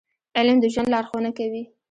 [0.37, 1.63] •علم د ژوند لارښوونه کوي.